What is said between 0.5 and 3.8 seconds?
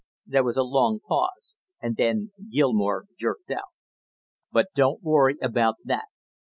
a long pause, and then Gilmore jerked out: